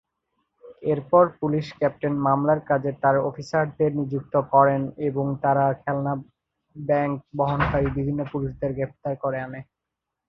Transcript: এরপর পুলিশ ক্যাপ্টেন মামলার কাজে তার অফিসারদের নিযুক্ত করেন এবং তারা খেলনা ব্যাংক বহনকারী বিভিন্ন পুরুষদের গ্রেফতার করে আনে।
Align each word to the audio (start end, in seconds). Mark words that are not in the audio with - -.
এরপর 0.83 1.23
পুলিশ 1.39 1.65
ক্যাপ্টেন 1.79 2.13
মামলার 2.25 2.59
কাজে 2.69 2.91
তার 3.01 3.15
অফিসারদের 3.29 3.91
নিযুক্ত 3.99 4.33
করেন 4.53 4.81
এবং 5.07 5.25
তারা 5.43 5.65
খেলনা 5.81 6.13
ব্যাংক 6.75 7.15
বহনকারী 7.37 7.87
বিভিন্ন 7.97 8.21
পুরুষদের 8.31 8.71
গ্রেফতার 8.77 9.13
করে 9.23 9.37
আনে। 9.45 9.61